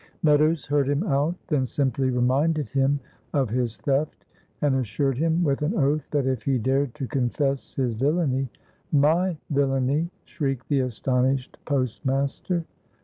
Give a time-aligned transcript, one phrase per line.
[0.23, 2.99] Meadows heard him out; then simply reminded him
[3.33, 4.25] of his theft,
[4.59, 8.49] and assured him with an oath that if he dared to confess his villainy
[8.91, 12.65] "My villainy?" shrieked the astonished postmaster.